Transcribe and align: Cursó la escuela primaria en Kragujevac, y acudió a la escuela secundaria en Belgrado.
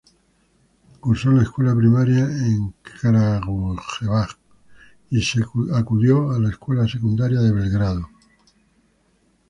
Cursó 0.99 1.29
la 1.29 1.43
escuela 1.43 1.75
primaria 1.75 2.23
en 2.25 2.73
Kragujevac, 2.81 4.35
y 5.11 5.21
acudió 5.75 6.31
a 6.31 6.39
la 6.39 6.49
escuela 6.49 6.87
secundaria 6.87 7.39
en 7.39 7.53
Belgrado. 7.55 8.09